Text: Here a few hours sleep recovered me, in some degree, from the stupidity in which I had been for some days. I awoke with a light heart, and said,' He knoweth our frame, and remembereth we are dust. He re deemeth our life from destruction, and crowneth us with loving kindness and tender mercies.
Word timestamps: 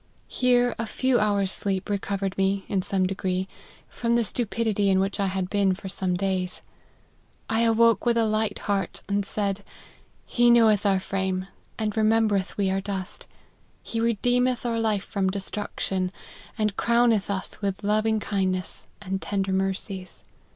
Here 0.27 0.73
a 0.79 0.87
few 0.87 1.19
hours 1.19 1.51
sleep 1.51 1.87
recovered 1.87 2.35
me, 2.35 2.65
in 2.67 2.81
some 2.81 3.05
degree, 3.05 3.47
from 3.87 4.15
the 4.15 4.23
stupidity 4.23 4.89
in 4.89 4.99
which 4.99 5.19
I 5.19 5.27
had 5.27 5.47
been 5.47 5.75
for 5.75 5.89
some 5.89 6.15
days. 6.15 6.63
I 7.47 7.59
awoke 7.61 8.03
with 8.03 8.17
a 8.17 8.25
light 8.25 8.57
heart, 8.65 9.03
and 9.07 9.23
said,' 9.23 9.63
He 10.25 10.49
knoweth 10.49 10.87
our 10.87 10.99
frame, 10.99 11.45
and 11.77 11.95
remembereth 11.95 12.57
we 12.57 12.71
are 12.71 12.81
dust. 12.81 13.27
He 13.83 13.99
re 14.01 14.17
deemeth 14.23 14.65
our 14.65 14.79
life 14.79 15.03
from 15.05 15.29
destruction, 15.29 16.11
and 16.57 16.75
crowneth 16.75 17.29
us 17.29 17.61
with 17.61 17.83
loving 17.83 18.19
kindness 18.19 18.87
and 19.03 19.21
tender 19.21 19.53
mercies. 19.53 20.23